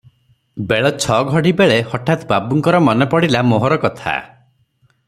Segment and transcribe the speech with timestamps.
[0.69, 4.19] ବେଳ ଛ ଘଡ଼ି ବେଳେ ହଠାତ୍ ବାବୁଙ୍କର ମନରେ ପଡ଼ିଲା ମୋହର କଥା।